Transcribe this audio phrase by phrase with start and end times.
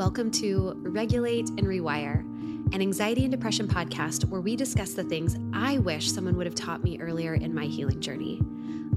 [0.00, 2.20] Welcome to Regulate and Rewire,
[2.72, 6.54] an anxiety and depression podcast where we discuss the things I wish someone would have
[6.54, 8.40] taught me earlier in my healing journey.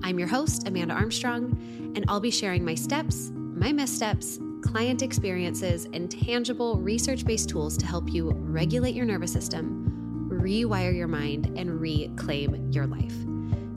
[0.01, 1.57] I'm your host, Amanda Armstrong,
[1.97, 7.75] and I'll be sharing my steps, my missteps, client experiences, and tangible research based tools
[7.79, 13.13] to help you regulate your nervous system, rewire your mind, and reclaim your life.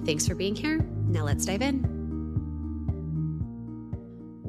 [0.05, 0.79] Thanks for being here.
[1.09, 1.96] Now let's dive in.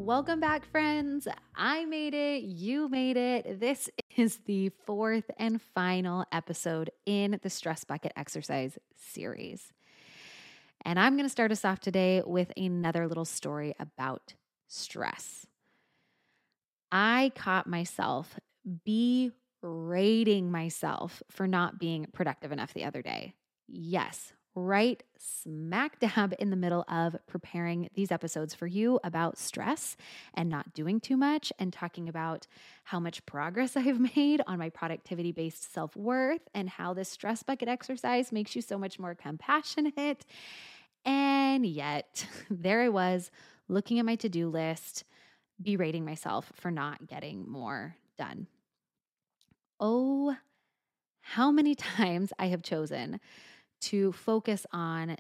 [0.08, 1.28] Welcome back, friends.
[1.54, 2.44] I made it.
[2.44, 3.60] You made it.
[3.60, 9.74] This is the fourth and final episode in the Stress Bucket Exercise series.
[10.86, 14.34] And I'm going to start us off today with another little story about
[14.70, 15.46] stress.
[16.90, 18.40] I caught myself
[19.62, 23.34] berating myself for not being productive enough the other day.
[23.68, 29.96] Yes, right smack dab in the middle of preparing these episodes for you about stress
[30.34, 32.48] and not doing too much and talking about
[32.86, 37.44] how much progress I've made on my productivity based self worth and how this stress
[37.44, 40.26] bucket exercise makes you so much more compassionate.
[41.06, 43.30] And yet, there I was
[43.68, 45.04] looking at my to do list,
[45.62, 48.48] berating myself for not getting more done.
[49.80, 50.36] Oh,
[51.22, 53.20] how many times I have chosen
[53.82, 55.18] to focus on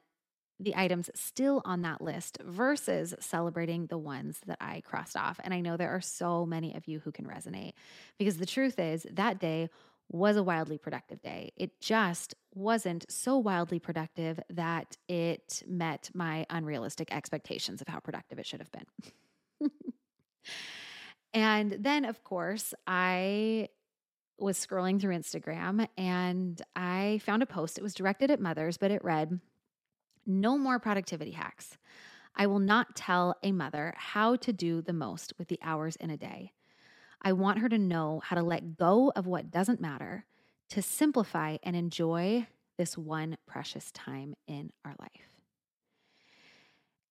[0.60, 5.40] the items still on that list versus celebrating the ones that I crossed off.
[5.44, 7.74] And I know there are so many of you who can resonate
[8.18, 9.70] because the truth is that day
[10.10, 11.52] was a wildly productive day.
[11.58, 18.40] It just wasn't so wildly productive that it met my unrealistic expectations of how productive
[18.40, 19.70] it should have been.
[21.34, 23.68] and then, of course, I
[24.40, 27.78] was scrolling through Instagram and I found a post.
[27.78, 29.40] It was directed at mothers, but it read,
[30.26, 31.78] No more productivity hacks.
[32.36, 36.12] I will not tell a mother how to do the most with the hours in
[36.12, 36.54] a day.
[37.22, 40.26] I want her to know how to let go of what doesn't matter,
[40.70, 42.46] to simplify and enjoy
[42.78, 45.37] this one precious time in our life.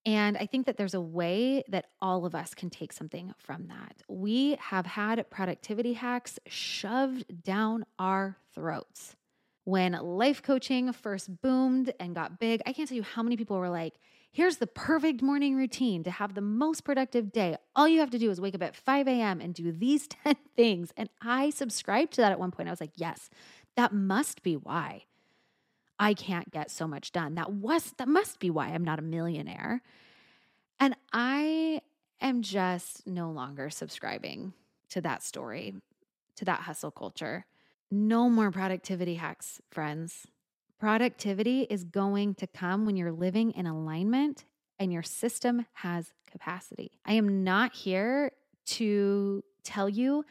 [0.07, 3.67] And I think that there's a way that all of us can take something from
[3.67, 4.03] that.
[4.09, 9.17] We have had productivity hacks shoved down our throats.
[9.65, 13.59] When life coaching first boomed and got big, I can't tell you how many people
[13.59, 13.95] were like,
[14.31, 17.57] here's the perfect morning routine to have the most productive day.
[17.75, 19.41] All you have to do is wake up at 5 a.m.
[19.41, 20.93] and do these 10 things.
[20.97, 22.69] And I subscribed to that at one point.
[22.69, 23.29] I was like, yes,
[23.77, 25.03] that must be why.
[25.99, 27.35] I can't get so much done.
[27.35, 29.83] That was that must be why I'm not a millionaire.
[30.79, 31.81] And I
[32.21, 34.53] am just no longer subscribing
[34.91, 35.75] to that story,
[36.37, 37.47] to that hustle culture.
[37.91, 40.27] No more productivity hacks, friends.
[40.79, 44.45] Productivity is going to come when you're living in alignment
[44.79, 46.91] and your system has capacity.
[47.07, 48.33] I am not here
[48.67, 50.25] to tell you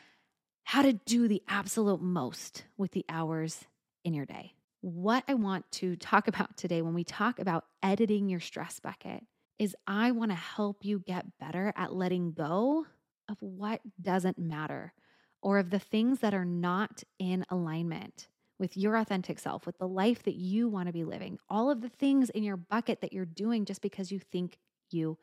[0.63, 3.65] how to do the absolute most with the hours
[4.03, 4.54] in your day
[4.85, 9.23] what I want to talk about today when we talk about editing your stress bucket
[9.57, 12.85] is I want to help you get better at letting go
[13.29, 14.93] of what doesn't matter
[15.41, 18.27] or of the things that are not in alignment
[18.59, 21.81] with your authentic self, with the life that you want to be living, all of
[21.81, 24.57] the things in your bucket that you're doing just because you think
[24.91, 25.17] you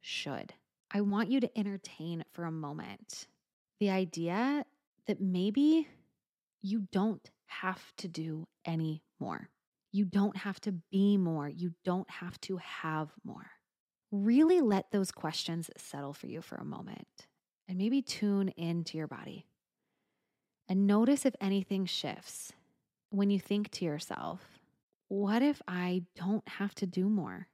[0.00, 0.54] should.
[0.92, 3.26] I want you to entertain for a moment
[3.80, 4.64] the idea
[5.06, 5.88] that maybe
[6.60, 9.48] you don't have to do any more.
[9.92, 11.48] You don't have to be more.
[11.48, 13.50] You don't have to have more.
[14.10, 17.26] Really let those questions settle for you for a moment
[17.68, 19.46] and maybe tune into your body
[20.68, 22.52] and notice if anything shifts
[23.10, 24.40] when you think to yourself,
[25.08, 27.48] what if I don't have to do more?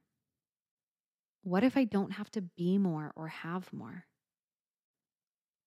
[1.42, 4.04] What if I don't have to be more or have more?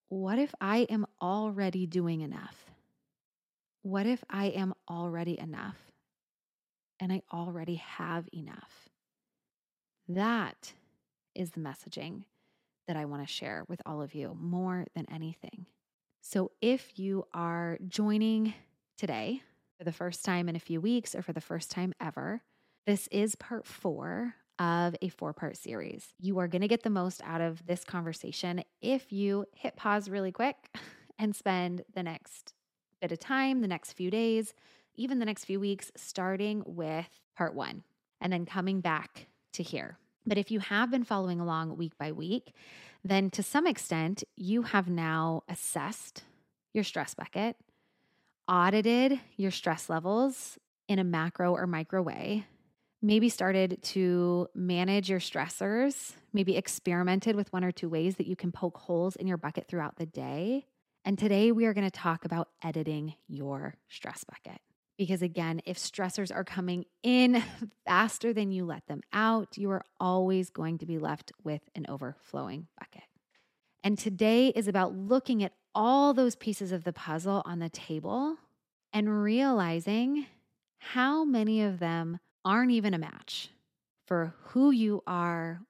[0.08, 2.72] What if I am already doing enough?
[3.83, 5.77] What if I am already enough
[6.99, 8.89] and I already have enough?
[10.07, 10.73] That
[11.33, 12.23] is the messaging
[12.87, 15.65] that I want to share with all of you more than anything.
[16.22, 18.53] So if you are joining
[18.97, 19.41] today
[19.79, 22.43] for the first time in a few weeks or for the first time ever,
[22.85, 26.09] this is part four of a four part series.
[26.19, 30.07] You are going to get the most out of this conversation if you hit pause
[30.07, 30.55] really quick
[31.17, 32.53] and spend the next
[33.01, 34.53] bit of time, the next few days,
[34.95, 37.83] even the next few weeks, starting with part one
[38.21, 39.97] and then coming back to here.
[40.25, 42.53] But if you have been following along week by week,
[43.03, 46.23] then to some extent, you have now assessed
[46.73, 47.57] your stress bucket,
[48.47, 52.45] audited your stress levels in a macro or micro way,
[53.01, 58.35] maybe started to manage your stressors, maybe experimented with one or two ways that you
[58.35, 60.65] can poke holes in your bucket throughout the day,
[61.03, 64.61] And today we are going to talk about editing your stress bucket.
[64.97, 67.43] Because again, if stressors are coming in
[67.85, 71.85] faster than you let them out, you are always going to be left with an
[71.89, 73.07] overflowing bucket.
[73.83, 78.37] And today is about looking at all those pieces of the puzzle on the table
[78.93, 80.27] and realizing
[80.77, 83.49] how many of them aren't even a match
[84.05, 85.61] for who you are,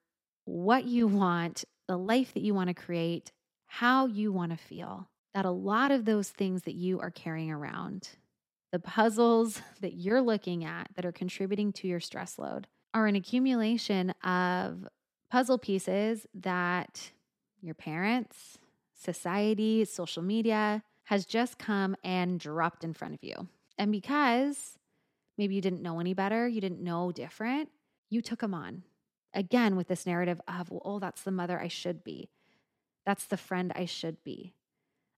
[0.44, 3.32] what you want, the life that you want to create,
[3.66, 5.08] how you want to feel.
[5.34, 8.08] That a lot of those things that you are carrying around,
[8.70, 13.16] the puzzles that you're looking at that are contributing to your stress load, are an
[13.16, 14.86] accumulation of
[15.30, 17.10] puzzle pieces that
[17.62, 18.58] your parents,
[18.94, 23.48] society, social media has just come and dropped in front of you.
[23.78, 24.78] And because
[25.38, 27.70] maybe you didn't know any better, you didn't know different,
[28.10, 28.82] you took them on.
[29.34, 32.28] Again, with this narrative of, oh, that's the mother I should be.
[33.06, 34.54] That's the friend I should be.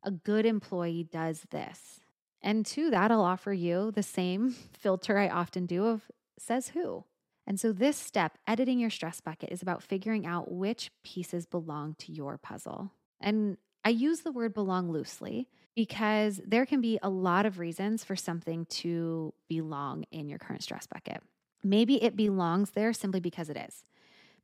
[0.05, 2.01] A good employee does this.
[2.43, 6.03] And to that, I'll offer you the same filter I often do of
[6.39, 7.05] says who.
[7.47, 11.95] And so, this step, editing your stress bucket, is about figuring out which pieces belong
[11.99, 12.93] to your puzzle.
[13.21, 18.05] And I use the word belong loosely because there can be a lot of reasons
[18.05, 21.23] for something to belong in your current stress bucket.
[21.63, 23.85] Maybe it belongs there simply because it is,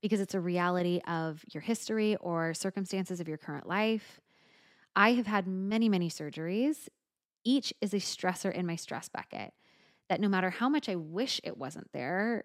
[0.02, 4.20] because it's a reality of your history or circumstances of your current life.
[4.94, 6.88] I have had many, many surgeries.
[7.44, 9.52] Each is a stressor in my stress bucket
[10.08, 12.44] that no matter how much I wish it wasn't there,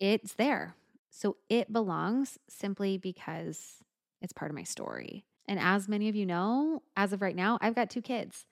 [0.00, 0.74] it's there.
[1.10, 3.76] So it belongs simply because
[4.20, 5.24] it's part of my story.
[5.46, 8.46] And as many of you know, as of right now, I've got two kids.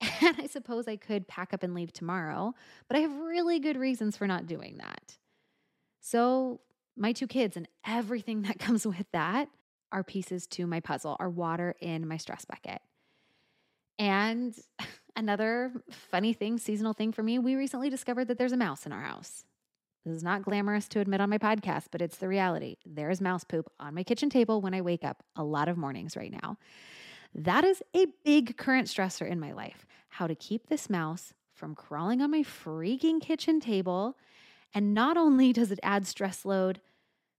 [0.20, 2.54] And I suppose I could pack up and leave tomorrow,
[2.86, 5.18] but I have really good reasons for not doing that.
[6.00, 6.60] So,
[6.96, 9.48] my two kids and everything that comes with that
[9.92, 12.80] are pieces to my puzzle, are water in my stress bucket.
[13.98, 14.54] And
[15.16, 18.92] another funny thing, seasonal thing for me, we recently discovered that there's a mouse in
[18.92, 19.44] our house.
[20.04, 22.76] This is not glamorous to admit on my podcast, but it's the reality.
[22.86, 25.76] There is mouse poop on my kitchen table when I wake up a lot of
[25.76, 26.56] mornings right now.
[27.34, 29.86] That is a big current stressor in my life.
[30.08, 34.16] How to keep this mouse from crawling on my freaking kitchen table.
[34.72, 36.80] And not only does it add stress load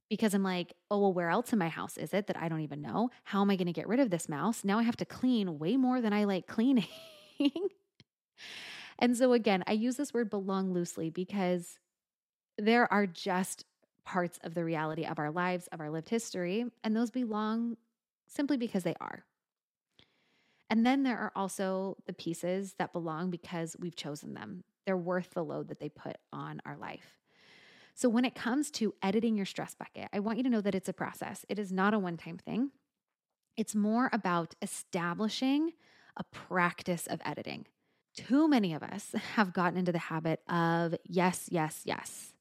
[0.10, 2.62] because I'm like, oh, well, where else in my house is it that I don't
[2.62, 3.10] even know?
[3.24, 4.64] How am I going to get rid of this mouse?
[4.64, 6.88] Now I have to clean way more than I like cleaning.
[8.98, 11.78] and so, again, I use this word belong loosely because
[12.58, 13.66] there are just
[14.04, 17.78] parts of the reality of our lives, of our lived history, and those belong
[18.28, 19.24] simply because they are.
[20.70, 24.64] And then there are also the pieces that belong because we've chosen them.
[24.86, 27.19] They're worth the load that they put on our life.
[28.00, 30.74] So, when it comes to editing your stress bucket, I want you to know that
[30.74, 31.46] it's a process.
[31.50, 32.72] It is not a one time thing.
[33.58, 35.74] It's more about establishing
[36.16, 37.66] a practice of editing.
[38.16, 42.32] Too many of us have gotten into the habit of yes, yes, yes.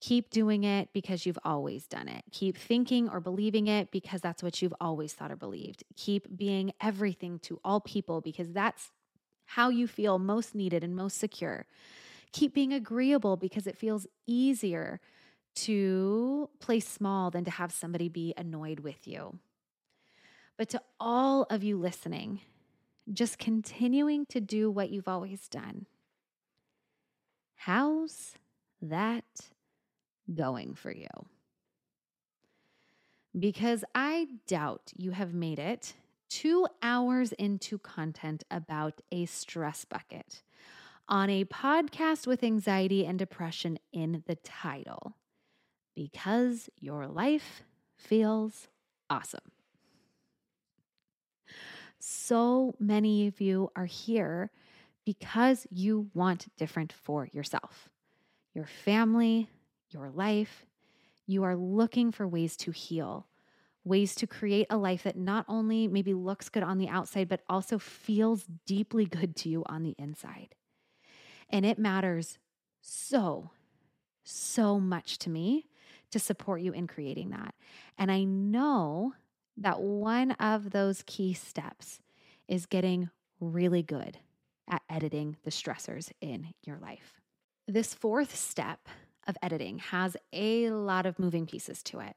[0.00, 2.24] Keep doing it because you've always done it.
[2.32, 5.84] Keep thinking or believing it because that's what you've always thought or believed.
[5.96, 8.92] Keep being everything to all people because that's
[9.44, 11.66] how you feel most needed and most secure.
[12.36, 15.00] Keep being agreeable because it feels easier
[15.54, 19.38] to play small than to have somebody be annoyed with you.
[20.58, 22.42] But to all of you listening,
[23.10, 25.86] just continuing to do what you've always done.
[27.54, 28.34] How's
[28.82, 29.24] that
[30.34, 31.08] going for you?
[33.38, 35.94] Because I doubt you have made it
[36.28, 40.42] two hours into content about a stress bucket
[41.08, 45.16] on a podcast with anxiety and depression in the title
[45.94, 47.62] because your life
[47.96, 48.68] feels
[49.08, 49.52] awesome.
[51.98, 54.50] So many of you are here
[55.04, 57.88] because you want different for yourself,
[58.54, 59.48] your family,
[59.90, 60.66] your life,
[61.26, 63.26] you are looking for ways to heal,
[63.84, 67.42] ways to create a life that not only maybe looks good on the outside, but
[67.48, 70.54] also feels deeply good to you on the inside.
[71.50, 72.38] And it matters
[72.80, 73.50] so,
[74.24, 75.66] so much to me
[76.10, 77.54] to support you in creating that.
[77.98, 79.14] And I know
[79.56, 82.00] that one of those key steps
[82.48, 83.10] is getting
[83.40, 84.18] really good
[84.68, 87.20] at editing the stressors in your life.
[87.66, 88.88] This fourth step
[89.26, 92.16] of editing has a lot of moving pieces to it.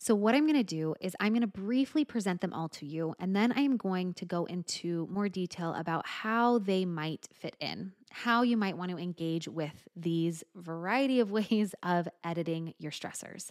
[0.00, 2.86] So, what I'm going to do is I'm going to briefly present them all to
[2.86, 7.56] you, and then I'm going to go into more detail about how they might fit
[7.58, 12.92] in, how you might want to engage with these variety of ways of editing your
[12.92, 13.50] stressors.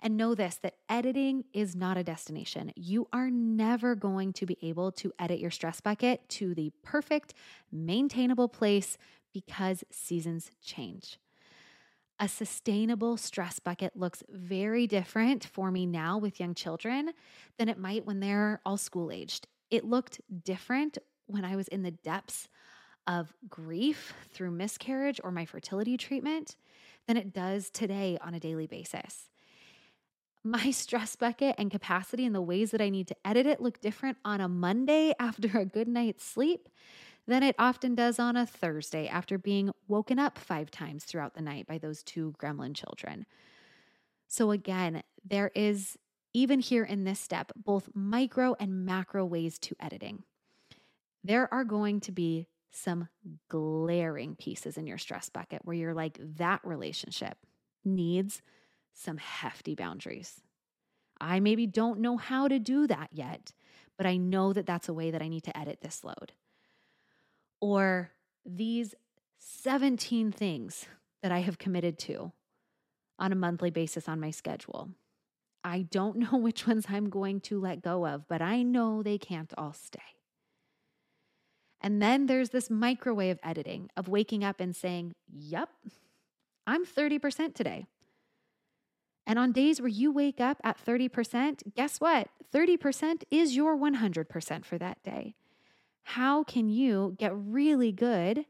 [0.00, 2.72] And know this that editing is not a destination.
[2.76, 7.34] You are never going to be able to edit your stress bucket to the perfect,
[7.72, 8.98] maintainable place
[9.32, 11.18] because seasons change.
[12.18, 17.10] A sustainable stress bucket looks very different for me now with young children
[17.58, 19.46] than it might when they're all school aged.
[19.70, 20.96] It looked different
[21.26, 22.48] when I was in the depths
[23.06, 26.56] of grief through miscarriage or my fertility treatment
[27.06, 29.28] than it does today on a daily basis.
[30.42, 33.80] My stress bucket and capacity and the ways that I need to edit it look
[33.80, 36.68] different on a Monday after a good night's sleep
[37.26, 41.42] than it often does on a Thursday after being woken up five times throughout the
[41.42, 43.26] night by those two gremlin children.
[44.28, 45.96] So, again, there is,
[46.32, 50.22] even here in this step, both micro and macro ways to editing.
[51.24, 53.08] There are going to be some
[53.48, 57.38] glaring pieces in your stress bucket where you're like, that relationship
[57.84, 58.42] needs
[58.92, 60.40] some hefty boundaries.
[61.20, 63.52] I maybe don't know how to do that yet,
[63.96, 66.32] but I know that that's a way that I need to edit this load
[67.60, 68.10] or
[68.44, 68.94] these
[69.38, 70.86] 17 things
[71.22, 72.32] that I have committed to
[73.18, 74.90] on a monthly basis on my schedule.
[75.64, 79.18] I don't know which ones I'm going to let go of, but I know they
[79.18, 80.00] can't all stay.
[81.80, 85.68] And then there's this microwave editing of waking up and saying, Yep,
[86.66, 87.86] I'm 30% today.
[89.26, 92.28] And on days where you wake up at 30%, guess what?
[92.54, 95.34] 30% is your 100% for that day
[96.06, 98.46] how can you get really good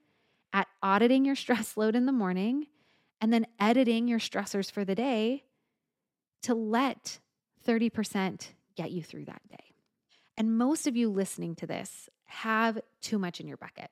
[0.53, 2.67] at auditing your stress load in the morning
[3.19, 5.43] and then editing your stressors for the day
[6.43, 7.19] to let
[7.67, 9.73] 30% get you through that day?
[10.37, 13.91] And most of you listening to this have too much in your bucket.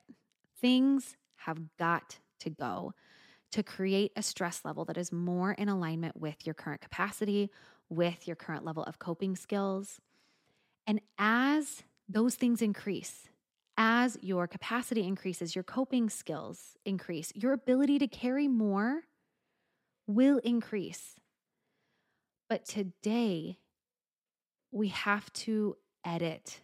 [0.61, 2.93] Things have got to go
[3.51, 7.49] to create a stress level that is more in alignment with your current capacity,
[7.89, 9.99] with your current level of coping skills.
[10.85, 13.27] And as those things increase,
[13.77, 19.01] as your capacity increases, your coping skills increase, your ability to carry more
[20.07, 21.15] will increase.
[22.49, 23.57] But today,
[24.71, 26.61] we have to edit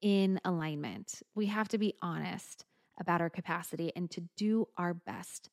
[0.00, 1.22] in alignment.
[1.34, 2.64] We have to be honest
[2.98, 5.50] about our capacity and to do our best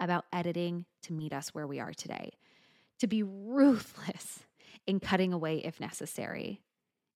[0.00, 2.30] about editing to meet us where we are today,
[2.98, 4.40] to be ruthless
[4.86, 6.60] in cutting away if necessary,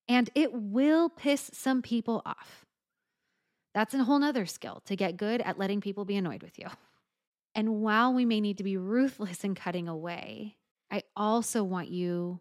[0.09, 2.65] and it will piss some people off.
[3.75, 6.67] That's a whole nother skill to get good at letting people be annoyed with you.
[7.55, 10.57] And while we may need to be ruthless in cutting away,
[10.91, 12.41] I also want you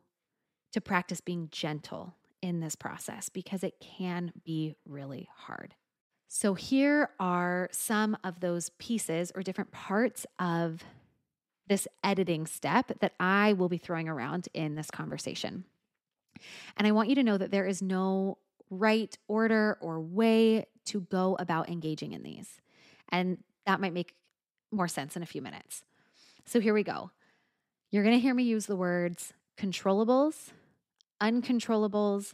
[0.74, 5.76] to practice being gentle in this process because it can be really hard.
[6.30, 10.84] So, here are some of those pieces or different parts of
[11.68, 15.64] this editing step that I will be throwing around in this conversation.
[16.78, 18.38] And I want you to know that there is no
[18.70, 22.62] right order or way to go about engaging in these.
[23.10, 24.16] And that might make
[24.72, 25.84] more sense in a few minutes.
[26.46, 27.12] So here we go.
[27.92, 30.52] You're going to hear me use the words controllables,
[31.22, 32.34] uncontrollables,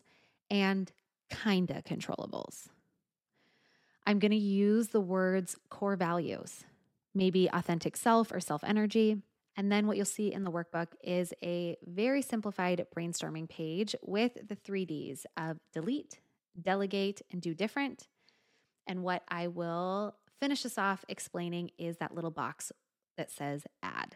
[0.49, 0.91] and
[1.29, 2.67] kinda controllables.
[4.05, 6.65] I'm going to use the words core values,
[7.13, 9.21] maybe authentic self or self energy,
[9.55, 14.31] and then what you'll see in the workbook is a very simplified brainstorming page with
[14.47, 16.19] the three Ds of delete,
[16.59, 18.07] delegate, and do different.
[18.87, 22.71] And what I will finish this off explaining is that little box
[23.15, 24.15] that says add.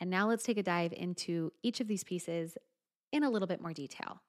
[0.00, 2.56] And now let's take a dive into each of these pieces
[3.12, 4.22] in a little bit more detail.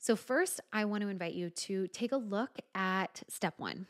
[0.00, 3.86] So, first, I want to invite you to take a look at step one.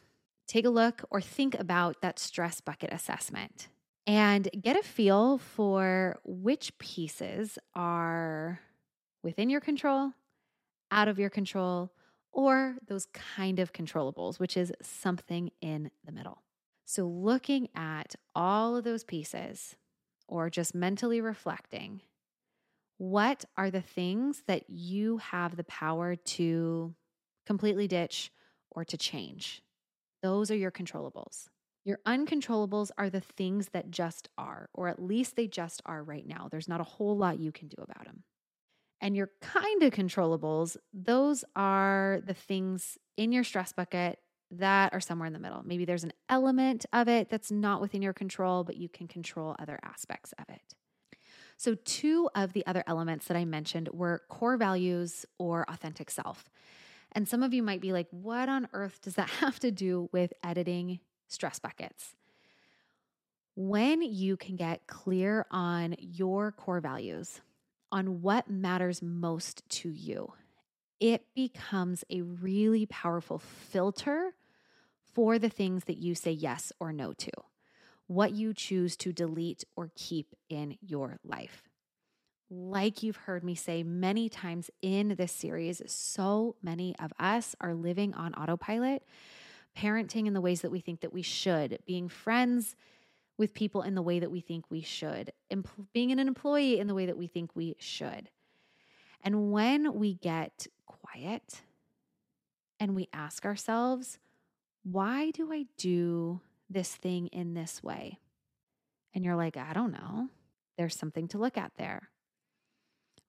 [0.47, 3.69] Take a look or think about that stress bucket assessment
[4.07, 8.61] and get a feel for which pieces are
[9.23, 10.13] within your control,
[10.91, 11.93] out of your control,
[12.33, 16.43] or those kind of controllables, which is something in the middle.
[16.85, 19.77] So, looking at all of those pieces
[20.27, 22.03] or just mentally reflecting,
[22.99, 26.95] what are the things that you have the power to
[27.47, 28.31] completely ditch
[28.71, 29.63] or to change?
[30.23, 31.49] Those are your controllables.
[31.85, 36.27] Your uncontrollables are the things that just are, or at least they just are right
[36.27, 36.49] now.
[36.51, 38.23] There's not a whole lot you can do about them.
[39.01, 44.21] And your kind of controllables, those are the things in your stress bucket
[44.53, 45.63] that are somewhere in the middle.
[45.65, 49.57] Maybe there's an element of it that's not within your control, but you can control
[49.59, 50.75] other aspects of it.
[51.57, 56.49] So, two of the other elements that I mentioned were core values or authentic self.
[57.13, 60.09] And some of you might be like, what on earth does that have to do
[60.13, 61.01] with editing
[61.33, 62.15] stress buckets.
[63.55, 67.41] When you can get clear on your core values,
[67.91, 70.33] on what matters most to you,
[71.01, 74.35] it becomes a really powerful filter
[75.13, 77.31] for the things that you say yes or no to,
[78.07, 81.65] what you choose to delete or keep in your life.
[82.49, 87.75] Like you've heard me say many times in this series, so many of us are
[87.75, 89.03] living on autopilot,
[89.77, 92.77] parenting in the ways that we think that we should, being friends
[93.39, 95.33] with people in the way that we think we should,
[95.93, 98.29] being an employee in the way that we think we should.
[99.23, 101.63] And when we get quiet
[102.79, 104.19] and we ask ourselves,
[104.85, 108.19] why do I do this thing in this way?
[109.15, 110.29] And you're like, I don't know.
[110.77, 112.09] There's something to look at there.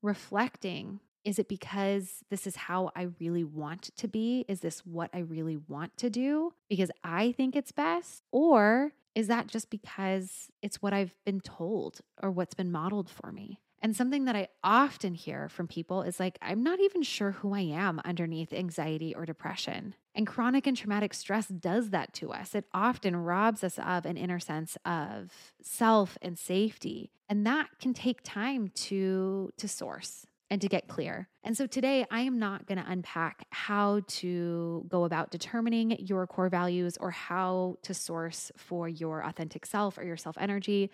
[0.02, 4.46] Reflecting is it because this is how I really want to be?
[4.48, 8.24] Is this what I really want to do because I think it's best?
[8.32, 13.32] Or is that just because it's what I've been told or what's been modeled for
[13.32, 13.60] me?
[13.82, 17.54] And something that I often hear from people is like, I'm not even sure who
[17.54, 19.96] I am underneath anxiety or depression.
[20.16, 22.56] And chronic and traumatic stress does that to us.
[22.56, 27.12] It often robs us of an inner sense of self and safety.
[27.28, 31.28] And that can take time to, to source and to get clear.
[31.44, 36.28] And so today, I am not going to unpack how to go about determining your
[36.28, 40.92] core values or how to source for your authentic self or your self energy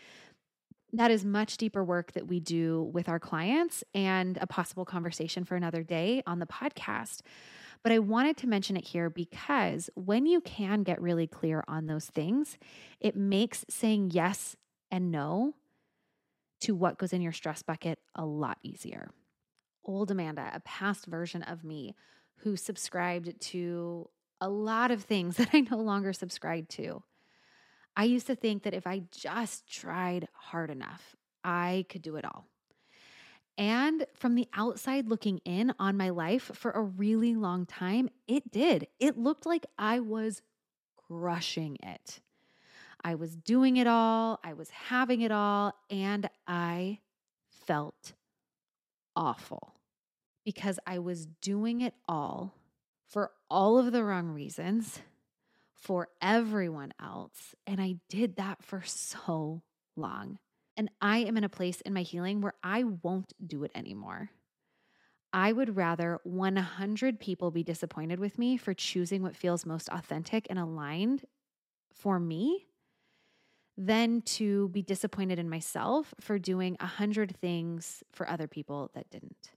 [0.93, 5.43] that is much deeper work that we do with our clients and a possible conversation
[5.43, 7.19] for another day on the podcast.
[7.83, 11.85] But I wanted to mention it here because when you can get really clear on
[11.85, 12.57] those things,
[12.99, 14.55] it makes saying yes
[14.89, 15.53] and no
[16.61, 19.11] to what goes in your stress bucket a lot easier.
[19.85, 21.95] Old Amanda, a past version of me
[22.37, 24.09] who subscribed to
[24.41, 27.03] a lot of things that I no longer subscribe to.
[27.95, 32.25] I used to think that if I just tried hard enough, I could do it
[32.25, 32.45] all.
[33.57, 38.49] And from the outside looking in on my life for a really long time, it
[38.51, 38.87] did.
[39.01, 40.41] It looked like I was
[40.95, 42.21] crushing it.
[43.03, 46.99] I was doing it all, I was having it all, and I
[47.49, 48.13] felt
[49.19, 49.75] awful
[50.45, 52.55] because I was doing it all
[53.07, 55.01] for all of the wrong reasons
[55.75, 57.53] for everyone else.
[57.67, 59.61] And I did that for so
[59.95, 60.39] long.
[60.77, 64.29] And I am in a place in my healing where I won't do it anymore.
[65.33, 70.47] I would rather 100 people be disappointed with me for choosing what feels most authentic
[70.49, 71.25] and aligned
[71.93, 72.68] for me
[73.79, 79.09] than to be disappointed in myself for doing a 100 things for other people that
[79.09, 79.51] didn't.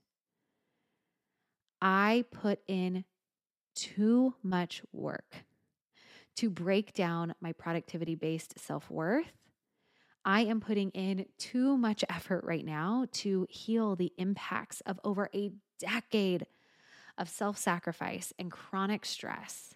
[1.81, 3.03] I put in
[3.75, 5.43] too much work
[6.37, 9.33] to break down my productivity based self worth.
[10.23, 15.29] I am putting in too much effort right now to heal the impacts of over
[15.35, 16.45] a decade
[17.17, 19.75] of self sacrifice and chronic stress.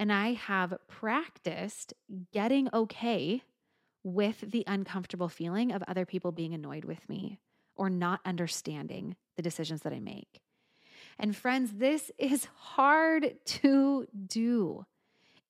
[0.00, 1.92] And I have practiced
[2.32, 3.42] getting okay
[4.02, 7.38] with the uncomfortable feeling of other people being annoyed with me
[7.76, 10.40] or not understanding the decisions that I make.
[11.18, 14.86] And friends, this is hard to do.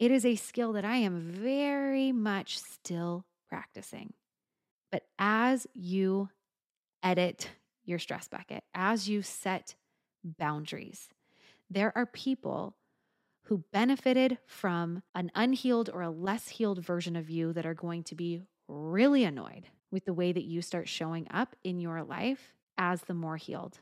[0.01, 4.15] It is a skill that I am very much still practicing.
[4.91, 6.29] But as you
[7.05, 7.53] edit
[7.85, 9.77] your stress bucket, as you set
[10.25, 11.09] boundaries,
[11.71, 12.75] there are people
[13.51, 18.05] who benefited from an unhealed or a less healed version of you that are going
[18.05, 22.55] to be really annoyed with the way that you start showing up in your life
[22.79, 23.81] as the more healed,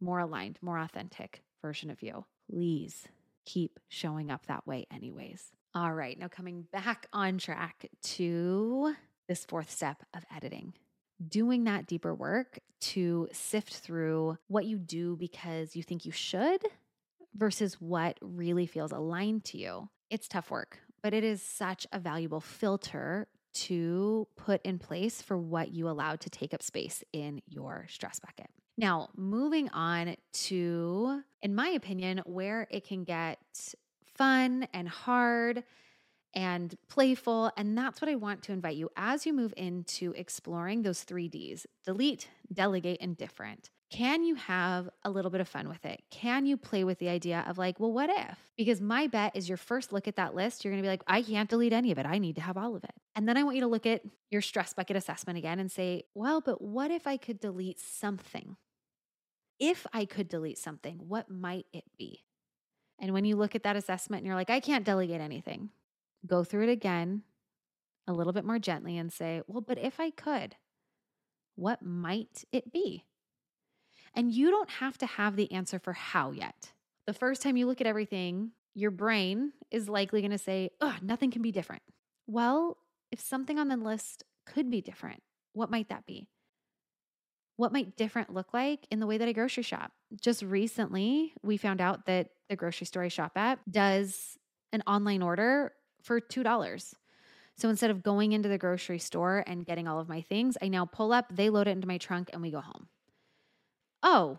[0.00, 2.24] more aligned, more authentic version of you.
[2.50, 3.06] Please
[3.46, 5.52] keep showing up that way, anyways.
[5.76, 8.96] All right, now coming back on track to
[9.28, 10.74] this fourth step of editing.
[11.24, 16.64] Doing that deeper work to sift through what you do because you think you should
[17.34, 19.88] versus what really feels aligned to you.
[20.10, 25.36] It's tough work, but it is such a valuable filter to put in place for
[25.38, 28.50] what you allow to take up space in your stress bucket.
[28.76, 33.38] Now, moving on to, in my opinion, where it can get
[34.16, 35.62] fun and hard
[36.34, 37.52] and playful.
[37.56, 41.28] And that's what I want to invite you as you move into exploring those three
[41.28, 43.70] Ds delete, delegate, and different.
[43.94, 46.02] Can you have a little bit of fun with it?
[46.10, 48.38] Can you play with the idea of like, well, what if?
[48.56, 51.22] Because my bet is your first look at that list, you're gonna be like, I
[51.22, 52.06] can't delete any of it.
[52.06, 52.94] I need to have all of it.
[53.14, 56.04] And then I want you to look at your stress bucket assessment again and say,
[56.14, 58.56] well, but what if I could delete something?
[59.58, 62.24] if I could delete something, what might it be?
[62.98, 65.70] And when you look at that assessment and you're like, I can't delegate anything,
[66.26, 67.22] go through it again
[68.06, 70.56] a little bit more gently and say, well, but if I could,
[71.56, 73.04] what might it be?
[74.14, 76.72] And you don't have to have the answer for how yet.
[77.06, 80.96] The first time you look at everything, your brain is likely going to say, oh,
[81.02, 81.82] nothing can be different.
[82.26, 82.78] Well,
[83.10, 85.22] if something on the list could be different,
[85.52, 86.28] what might that be?
[87.56, 89.92] What might different look like in the way that I grocery shop?
[90.20, 94.36] Just recently, we found out that the grocery store I shop at does
[94.72, 95.72] an online order
[96.02, 96.94] for $2.
[97.56, 100.68] So instead of going into the grocery store and getting all of my things, I
[100.68, 102.88] now pull up, they load it into my trunk, and we go home.
[104.04, 104.38] Oh,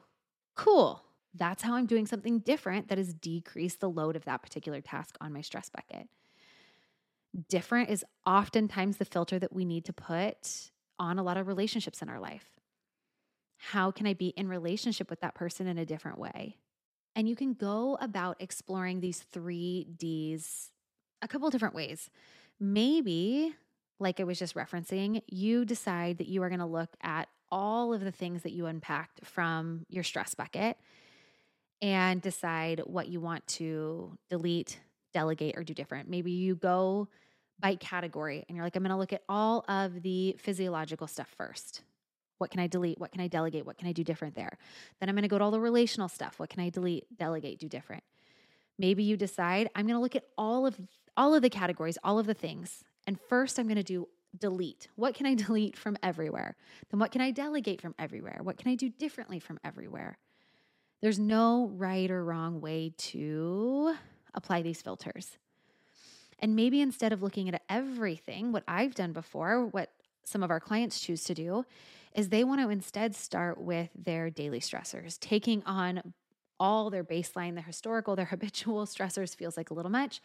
[0.55, 1.03] cool.
[1.33, 5.17] That's how I'm doing something different that has decreased the load of that particular task
[5.19, 6.07] on my stress bucket.
[7.49, 12.01] Different is oftentimes the filter that we need to put on a lot of relationships
[12.01, 12.45] in our life.
[13.57, 16.57] How can I be in relationship with that person in a different way?
[17.15, 20.71] And you can go about exploring these three D's
[21.21, 22.09] a couple different ways.
[22.59, 23.55] Maybe,
[23.99, 27.93] like I was just referencing, you decide that you are going to look at all
[27.93, 30.77] of the things that you unpacked from your stress bucket
[31.81, 34.79] and decide what you want to delete,
[35.13, 36.09] delegate, or do different.
[36.09, 37.07] Maybe you go
[37.59, 41.29] by category and you're like, I'm going to look at all of the physiological stuff
[41.37, 41.83] first.
[42.37, 42.99] What can I delete?
[42.99, 43.65] What can I delegate?
[43.65, 44.57] What can I do different there?
[44.99, 46.37] Then I'm going to go to all the relational stuff.
[46.37, 48.03] What can I delete, delegate, do different?
[48.77, 50.79] Maybe you decide I'm going to look at all of
[51.15, 52.83] all of the categories, all of the things.
[53.07, 54.87] And first I'm going to do delete.
[54.95, 56.55] What can I delete from everywhere?
[56.89, 58.39] Then what can I delegate from everywhere?
[58.41, 60.17] What can I do differently from everywhere?
[61.01, 63.95] There's no right or wrong way to
[64.33, 65.37] apply these filters.
[66.39, 69.91] And maybe instead of looking at everything, what I've done before, what
[70.23, 71.65] some of our clients choose to do
[72.13, 76.13] is they want to instead start with their daily stressors, taking on
[76.59, 80.21] all their baseline, their historical, their habitual stressors feels like a little much.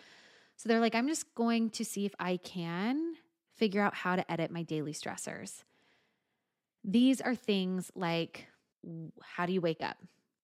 [0.60, 3.14] So they're like, I'm just going to see if I can
[3.56, 5.64] figure out how to edit my daily stressors.
[6.84, 8.46] These are things like
[9.22, 9.96] how do you wake up,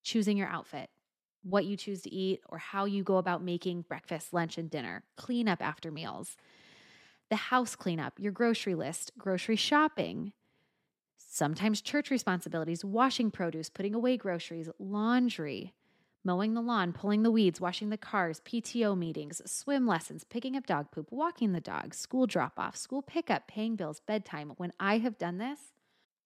[0.03, 0.89] choosing your outfit,
[1.43, 5.03] what you choose to eat, or how you go about making breakfast, lunch, and dinner,
[5.17, 6.39] clean up after meals,
[7.29, 10.33] the house cleanup, your grocery list, grocery shopping,
[11.19, 15.75] sometimes church responsibilities, washing produce, putting away groceries, laundry,
[16.27, 20.67] mowing the lawn, pulling the weeds, washing the cars, PTO meetings, swim lessons, picking up
[20.67, 24.53] dog poop, walking the dog, school drop off, school pickup, paying bills, bedtime.
[24.57, 25.61] When I have done this,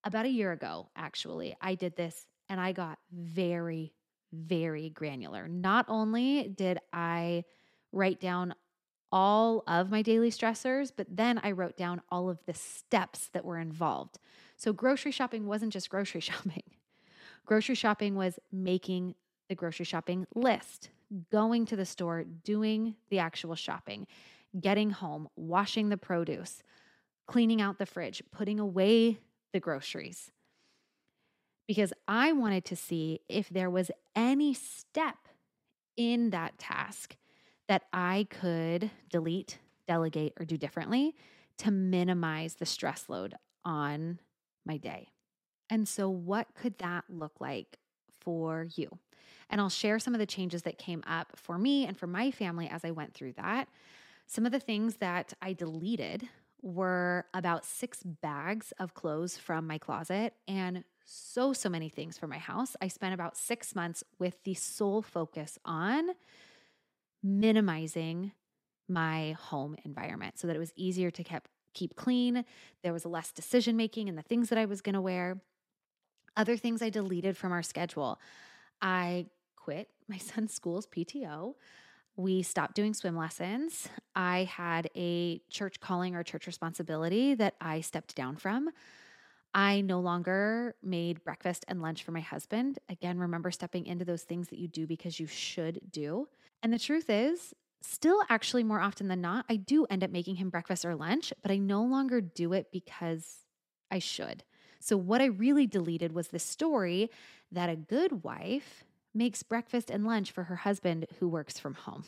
[0.02, 3.92] about a year ago, actually, I did this and I got very,
[4.32, 5.46] very granular.
[5.46, 7.44] Not only did I
[7.92, 8.54] write down
[9.12, 13.44] all of my daily stressors, but then I wrote down all of the steps that
[13.44, 14.18] were involved.
[14.56, 16.62] So, grocery shopping wasn't just grocery shopping.
[17.44, 19.14] Grocery shopping was making
[19.50, 20.90] the grocery shopping list,
[21.30, 24.06] going to the store, doing the actual shopping,
[24.58, 26.62] getting home, washing the produce,
[27.26, 29.18] cleaning out the fridge, putting away
[29.52, 30.30] the groceries.
[31.66, 35.16] Because I wanted to see if there was any step
[35.96, 37.16] in that task
[37.68, 41.14] that I could delete, delegate, or do differently
[41.58, 43.34] to minimize the stress load
[43.64, 44.20] on
[44.64, 45.08] my day.
[45.68, 47.78] And so, what could that look like
[48.20, 48.98] for you?
[49.50, 52.30] And I'll share some of the changes that came up for me and for my
[52.30, 53.68] family as I went through that.
[54.26, 56.28] Some of the things that I deleted
[56.62, 62.28] were about six bags of clothes from my closet and so, so many things for
[62.28, 62.76] my house.
[62.80, 66.10] I spent about six months with the sole focus on
[67.22, 68.32] minimizing
[68.88, 72.44] my home environment so that it was easier to keep, keep clean.
[72.82, 75.40] There was less decision making in the things that I was going to wear.
[76.36, 78.20] Other things I deleted from our schedule.
[78.80, 79.26] I
[79.70, 81.54] quit my son's school's PTO.
[82.16, 83.88] We stopped doing swim lessons.
[84.16, 88.70] I had a church calling or church responsibility that I stepped down from.
[89.54, 92.78] I no longer made breakfast and lunch for my husband.
[92.88, 96.28] Again, remember stepping into those things that you do because you should do.
[96.62, 100.36] And the truth is, still actually more often than not, I do end up making
[100.36, 103.38] him breakfast or lunch, but I no longer do it because
[103.90, 104.42] I should.
[104.80, 107.10] So, what I really deleted was the story
[107.52, 112.04] that a good wife makes breakfast and lunch for her husband who works from home.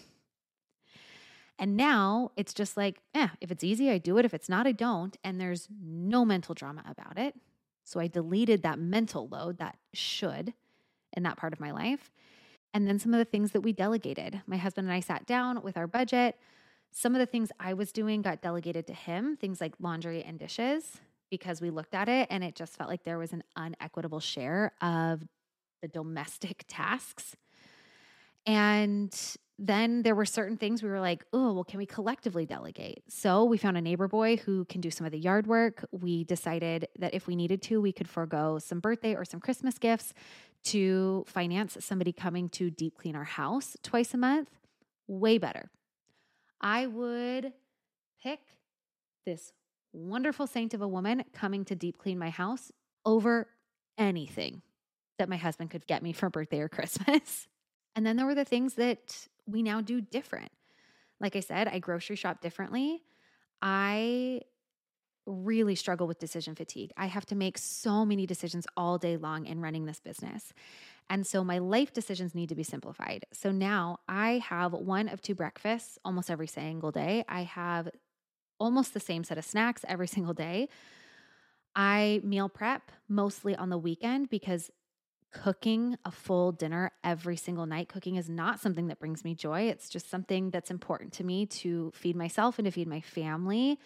[1.59, 4.25] And now it's just like, eh, if it's easy, I do it.
[4.25, 5.17] If it's not, I don't.
[5.23, 7.35] And there's no mental drama about it.
[7.85, 10.55] So I deleted that mental load that should
[11.17, 12.11] in that part of my life.
[12.75, 14.41] And then some of the things that we delegated.
[14.47, 16.38] My husband and I sat down with our budget.
[16.91, 20.38] Some of the things I was doing got delegated to him, things like laundry and
[20.38, 24.21] dishes, because we looked at it and it just felt like there was an unequitable
[24.21, 25.23] share of
[25.83, 27.37] the domestic tasks.
[28.47, 29.14] And
[29.59, 33.05] then there were certain things we were like, oh, well, can we collectively delegate?
[33.09, 35.85] So we found a neighbor boy who can do some of the yard work.
[35.92, 39.79] We decided that if we needed to, we could forego some birthday or some Christmas
[39.79, 40.14] gifts
[40.64, 44.49] to finance somebody coming to deep clean our house twice a month.
[45.07, 45.71] Way better.
[46.61, 47.53] I would
[48.23, 48.40] pick
[49.27, 49.53] this
[49.92, 52.73] wonderful saint of a woman coming to deep clean my house
[53.05, 53.49] over
[53.99, 54.62] anything
[55.18, 57.48] that my husband could get me for birthday or Christmas.
[57.94, 60.51] And then there were the things that we now do different.
[61.20, 63.03] Like I said, I grocery shop differently.
[63.61, 64.40] I
[65.27, 66.90] really struggle with decision fatigue.
[66.96, 70.53] I have to make so many decisions all day long in running this business.
[71.09, 73.27] And so my life decisions need to be simplified.
[73.33, 77.25] So now I have one of two breakfasts almost every single day.
[77.29, 77.88] I have
[78.59, 80.68] almost the same set of snacks every single day.
[81.75, 84.70] I meal prep mostly on the weekend because
[85.33, 87.88] cooking a full dinner every single night.
[87.88, 89.62] Cooking is not something that brings me joy.
[89.62, 93.79] It's just something that's important to me to feed myself and to feed my family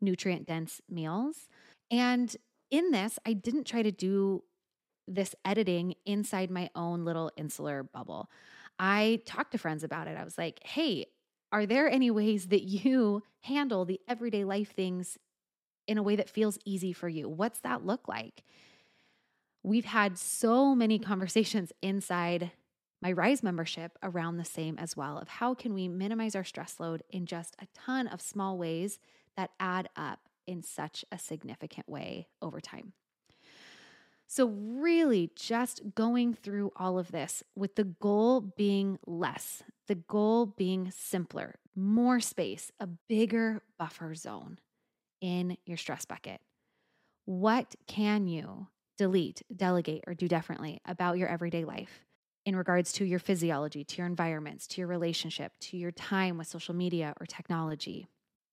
[0.00, 1.48] nutrient dense meals.
[1.90, 2.34] And
[2.70, 4.42] in this, I didn't try to do
[5.06, 8.30] this editing inside my own little insular bubble.
[8.78, 10.16] I talked to friends about it.
[10.16, 11.06] I was like, hey,
[11.52, 15.18] are there any ways that you handle the everyday life things
[15.86, 17.28] in a way that feels easy for you?
[17.28, 18.44] What's that look like?
[19.64, 22.52] We've had so many conversations inside
[23.02, 26.78] my Rise membership around the same as well of how can we minimize our stress
[26.78, 28.98] load in just a ton of small ways
[29.36, 32.92] that add up in such a significant way over time.
[34.26, 40.46] So, really, just going through all of this with the goal being less, the goal
[40.46, 44.58] being simpler, more space, a bigger buffer zone
[45.20, 46.40] in your stress bucket.
[47.26, 52.04] What can you delete, delegate, or do differently about your everyday life
[52.44, 56.46] in regards to your physiology, to your environments, to your relationship, to your time with
[56.46, 58.06] social media or technology.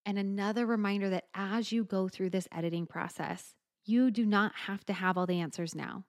[0.06, 3.54] And another reminder that as you go through this editing process,
[3.86, 6.06] you do not have to have all the answers now.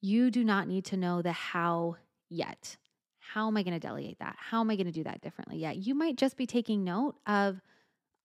[0.00, 1.96] You do not need to know the how
[2.28, 2.76] yet.
[3.18, 4.36] How am I going to delegate that?
[4.38, 5.76] How am I going to do that differently yet?
[5.76, 7.62] You might just be taking note of,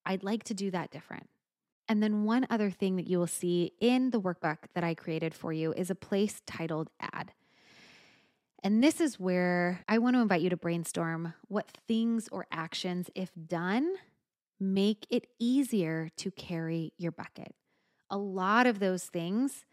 [0.06, 1.30] I'd like to do that different.
[1.90, 5.34] And then one other thing that you will see in the workbook that I created
[5.34, 7.34] for you is a place titled Add.
[8.64, 13.10] And this is where I want to invite you to brainstorm what things or actions,
[13.16, 13.96] if done,
[14.60, 17.56] make it easier to carry your bucket.
[18.12, 19.66] A lot of those things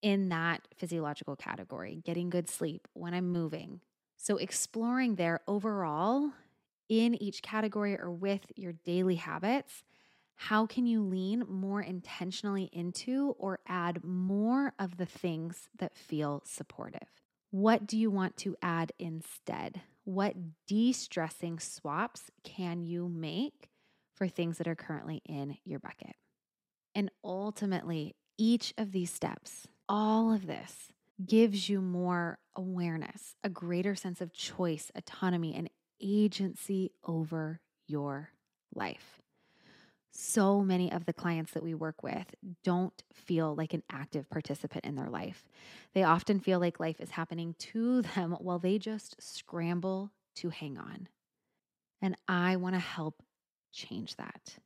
[0.00, 3.80] in that physiological category, getting good sleep when I'm moving.
[4.16, 6.32] So, exploring there overall
[6.88, 9.84] in each category or with your daily habits
[10.36, 16.42] how can you lean more intentionally into or add more of the things that feel
[16.44, 17.08] supportive?
[17.50, 19.82] What do you want to add instead?
[20.04, 20.34] What
[20.66, 23.70] de stressing swaps can you make
[24.14, 26.16] for things that are currently in your bucket?
[26.94, 30.88] And ultimately, each of these steps, all of this,
[31.24, 38.30] gives you more awareness, a greater sense of choice, autonomy, and agency over your
[38.74, 39.21] life
[40.12, 44.84] so many of the clients that we work with don't feel like an active participant
[44.84, 45.48] in their life.
[45.94, 50.76] They often feel like life is happening to them while they just scramble to hang
[50.78, 51.08] on.
[52.00, 53.22] And I want to help
[53.72, 54.56] change that.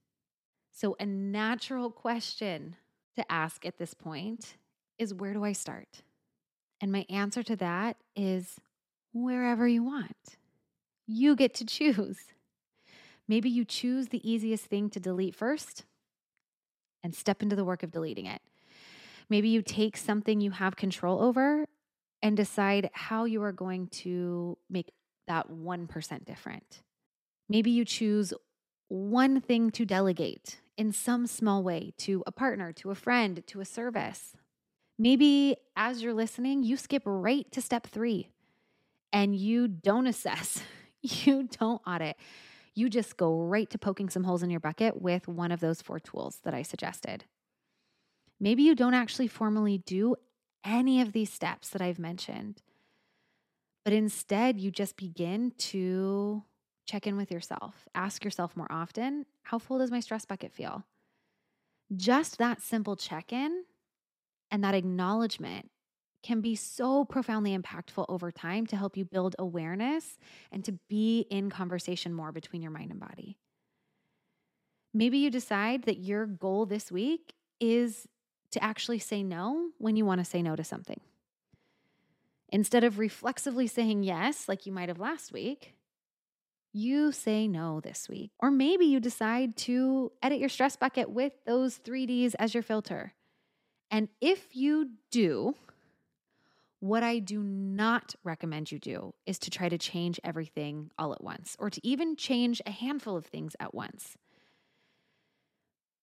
[0.72, 2.76] So, a natural question
[3.16, 4.56] to ask at this point
[4.98, 6.02] is where do I start?
[6.80, 8.61] And my answer to that is
[9.12, 10.37] wherever you want.
[11.06, 12.18] You get to choose.
[13.29, 15.85] Maybe you choose the easiest thing to delete first
[17.03, 18.41] and step into the work of deleting it.
[19.29, 21.67] Maybe you take something you have control over
[22.23, 24.93] and decide how you are going to make
[25.27, 26.83] that 1% different.
[27.49, 28.33] Maybe you choose
[28.89, 33.61] one thing to delegate in some small way to a partner, to a friend, to
[33.61, 34.35] a service.
[34.99, 38.29] Maybe as you're listening, you skip right to step three
[39.12, 40.62] and you don't assess,
[41.03, 42.17] you don't audit,
[42.77, 45.81] you just go right to poking some holes in your bucket with one of those
[45.83, 47.25] four tools that I suggested.
[48.39, 50.15] Maybe you don't actually formally do
[50.62, 52.62] any of these steps that I've mentioned,
[53.83, 56.45] but instead you just begin to
[56.85, 57.89] check in with yourself.
[57.95, 60.85] Ask yourself more often how full does my stress bucket feel?
[61.97, 63.65] Just that simple check in
[64.51, 65.71] and that acknowledgement
[66.27, 70.19] can be so profoundly impactful over time to help you build awareness
[70.51, 73.39] and to be in conversation more between your mind and body.
[74.93, 78.09] Maybe you decide that your goal this week is
[78.51, 81.01] to actually say no when you want to say no to something.
[82.49, 85.75] Instead of reflexively saying yes, like you might have last week,
[86.73, 88.33] you say no this week.
[88.41, 93.12] Or maybe you decide to edit your stress bucket with those 3Ds as your filter.
[93.93, 95.55] And if you do,
[96.81, 101.25] what I do not recommend you do is to try to change everything all at
[101.25, 104.17] once or to even change a handful of things at once.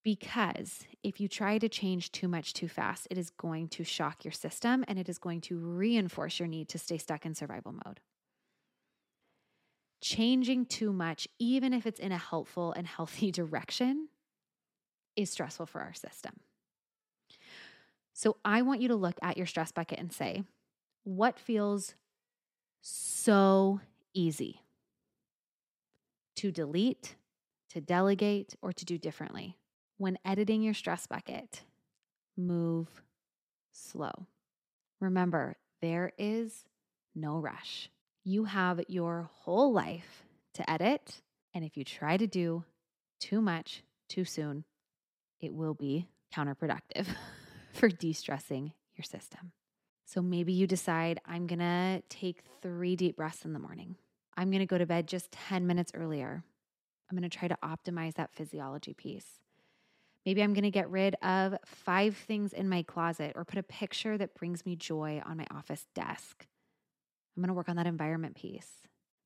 [0.03, 4.25] Because if you try to change too much too fast, it is going to shock
[4.25, 7.73] your system and it is going to reinforce your need to stay stuck in survival
[7.85, 8.01] mode
[10.03, 14.09] changing too much, even if it's in a helpful and healthy direction,
[15.15, 16.33] is stressful for our system.
[18.13, 20.43] So I want you to look at your stress bucket and say,
[21.03, 21.95] what feels
[22.81, 23.79] so
[24.13, 24.61] easy
[26.35, 27.15] to delete,
[27.69, 29.57] to delegate, or to do differently?
[29.97, 31.61] When editing your stress bucket,
[32.35, 32.87] move
[33.71, 34.27] slow.
[34.99, 36.65] Remember, there is
[37.15, 37.89] no rush.
[38.23, 40.23] You have your whole life
[40.55, 41.21] to edit.
[41.53, 42.63] And if you try to do
[43.19, 44.63] too much too soon,
[45.39, 47.05] it will be counterproductive
[47.73, 49.51] for de stressing your system.
[50.05, 53.95] So maybe you decide, I'm gonna take three deep breaths in the morning.
[54.35, 56.43] I'm gonna go to bed just 10 minutes earlier.
[57.09, 59.39] I'm gonna try to optimize that physiology piece.
[60.25, 64.17] Maybe I'm gonna get rid of five things in my closet or put a picture
[64.17, 66.47] that brings me joy on my office desk.
[67.35, 68.69] I'm going to work on that environment piece.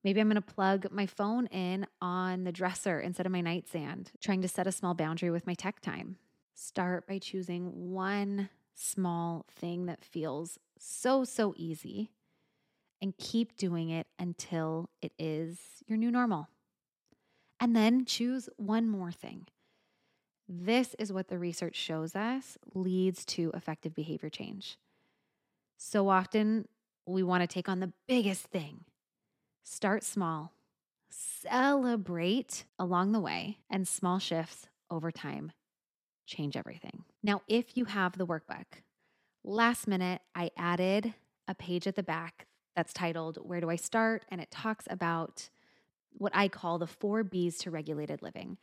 [0.03, 4.11] Maybe I'm going to plug my phone in on the dresser instead of my nightstand,
[4.21, 6.17] trying to set a small boundary with my tech time.
[6.53, 12.11] Start by choosing one small thing that feels so, so easy
[13.01, 16.47] and keep doing it until it is your new normal.
[17.59, 19.47] And then choose one more thing.
[20.47, 24.77] This is what the research shows us leads to effective behavior change.
[25.77, 26.67] So often,
[27.05, 28.85] we want to take on the biggest thing.
[29.63, 30.53] Start small,
[31.09, 35.51] celebrate along the way, and small shifts over time
[36.25, 37.03] change everything.
[37.23, 38.83] Now, if you have the workbook,
[39.43, 41.13] last minute I added
[41.47, 44.25] a page at the back that's titled Where Do I Start?
[44.29, 45.49] And it talks about
[46.11, 48.57] what I call the four B's to regulated living.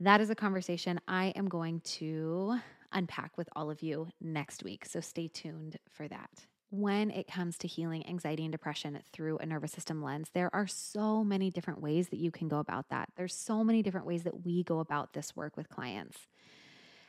[0.00, 2.58] That is a conversation I am going to
[2.92, 4.84] unpack with all of you next week.
[4.84, 9.46] So stay tuned for that when it comes to healing anxiety and depression through a
[9.46, 13.10] nervous system lens, there are so many different ways that you can go about that.
[13.14, 16.16] There's so many different ways that we go about this work with clients.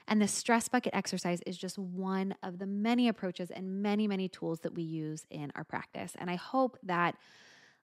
[0.08, 4.28] And the stress bucket exercise is just one of the many approaches and many, many
[4.28, 6.14] tools that we use in our practice.
[6.18, 7.16] And I hope that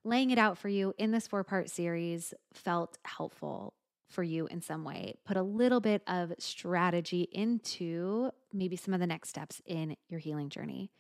[0.04, 3.74] laying it out for you in this four part series felt helpful
[4.08, 5.14] for you in some way.
[5.24, 10.20] Put a little bit of strategy into maybe some of the next steps in your
[10.20, 10.90] healing journey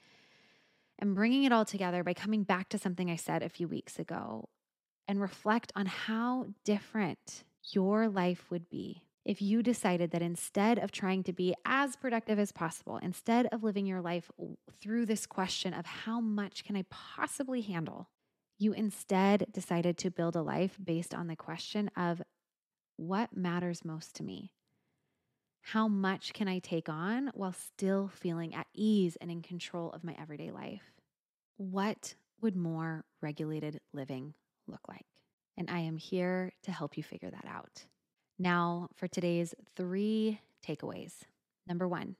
[0.98, 3.98] and bringing it all together by coming back to something I said a few weeks
[3.98, 4.48] ago
[5.08, 10.90] and reflect on how different your life would be if you decided that instead of
[10.90, 14.30] trying to be as productive as possible, instead of living your life
[14.80, 18.08] through this question of how much can I possibly handle,
[18.58, 22.22] you instead decided to build a life based on the question of
[22.96, 24.52] what matters most to me?
[25.62, 30.04] How much can I take on while still feeling at ease and in control of
[30.04, 30.92] my everyday life?
[31.56, 34.34] What would more regulated living
[34.66, 35.06] look like?
[35.56, 37.84] And I am here to help you figure that out.
[38.40, 41.12] Now, for today's three takeaways.
[41.66, 42.16] Number one,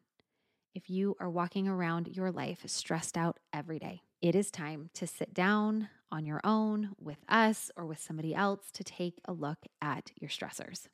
[0.74, 5.06] if you are walking around your life stressed out every day, it is time to
[5.06, 9.60] sit down on your own with us or with somebody else to take a look
[9.80, 10.88] at your stressors.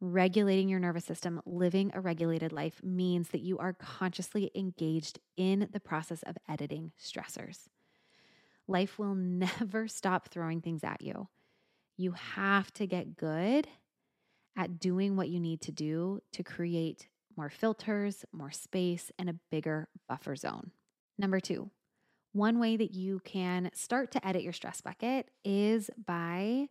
[0.00, 5.68] Regulating your nervous system, living a regulated life means that you are consciously engaged in
[5.74, 7.68] the process of editing stressors.
[8.66, 11.28] Life will never stop throwing things at you.
[11.98, 13.68] You have to get good
[14.56, 19.36] at doing what you need to do to create more filters, more space, and a
[19.50, 20.70] bigger buffer zone.
[21.18, 21.70] Number two,
[22.32, 26.68] one way that you can start to edit your stress bucket is by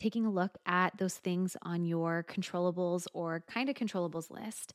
[0.00, 4.74] taking a look at those things on your controllables or kind of controllables list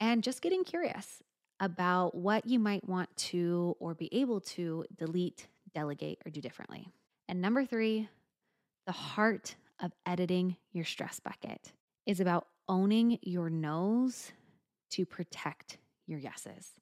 [0.00, 1.22] and just getting curious
[1.60, 6.88] about what you might want to or be able to delete, delegate, or do differently.
[7.28, 8.08] And number three,
[8.86, 11.72] the heart of editing your stress bucket
[12.06, 14.32] is about owning your no's
[14.90, 15.76] to protect
[16.06, 16.72] your yeses.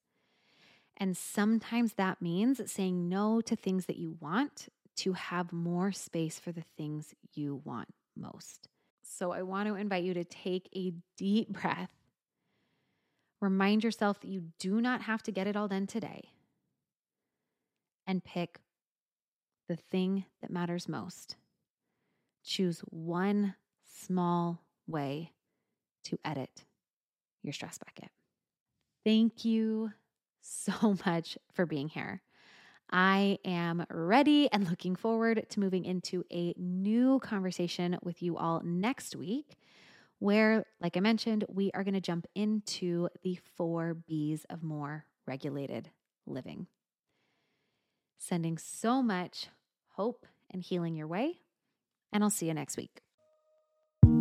[0.97, 6.39] And sometimes that means saying no to things that you want to have more space
[6.39, 8.69] for the things you want most.
[9.03, 11.91] So I want to invite you to take a deep breath.
[13.41, 16.31] Remind yourself that you do not have to get it all done today.
[18.07, 18.61] And pick
[19.69, 21.37] the thing that matters most
[22.45, 25.33] choose one small way
[26.05, 26.65] to edit
[27.43, 28.11] your stress bucket.
[29.05, 29.93] Thank you
[30.41, 32.23] so much for being here.
[32.91, 38.61] I am ready and looking forward to moving into a new conversation with you all
[38.63, 39.57] next week,
[40.19, 45.07] where, like I mentioned, we are going to jump into the four B's of more
[45.27, 45.91] regulated
[46.27, 46.67] living.
[48.19, 49.49] Sending so much
[49.95, 51.41] hope and healing your way,
[52.13, 53.01] and I'll see you next week.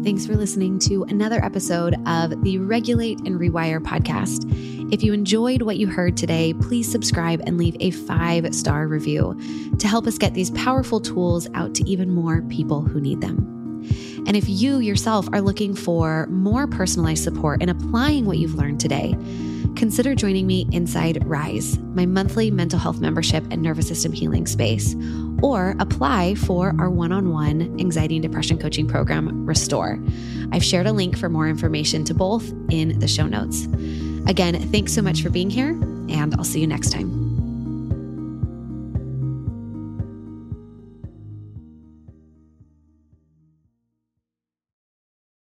[0.03, 4.45] Thanks for listening to another episode of the Regulate and Rewire podcast.
[4.91, 9.39] If you enjoyed what you heard today, please subscribe and leave a five star review
[9.77, 13.47] to help us get these powerful tools out to even more people who need them.
[14.27, 18.79] And if you yourself are looking for more personalized support in applying what you've learned
[18.79, 19.15] today,
[19.75, 24.95] consider joining me inside Rise, my monthly mental health membership and nervous system healing space,
[25.41, 29.99] or apply for our one on one anxiety and depression coaching program, Restore.
[30.51, 33.65] I've shared a link for more information to both in the show notes.
[34.27, 35.69] Again, thanks so much for being here,
[36.09, 37.20] and I'll see you next time.